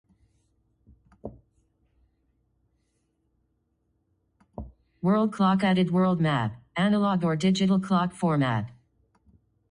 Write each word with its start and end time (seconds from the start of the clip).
World 5.03 5.31
clock 5.31 5.63
added 5.63 5.91
world 5.91 6.19
map, 6.19 6.59
Analog 6.75 7.23
or 7.23 7.35
Digital 7.35 7.79
clock 7.79 8.11
format. 8.11 8.71